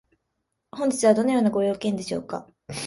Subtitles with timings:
[0.71, 2.47] 本日はどのようなご用件でしょうか？